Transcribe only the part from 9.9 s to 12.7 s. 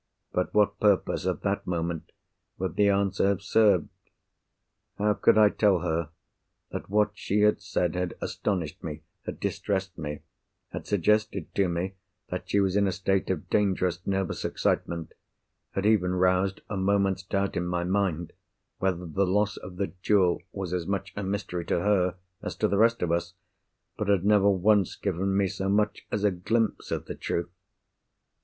me, had suggested to me that she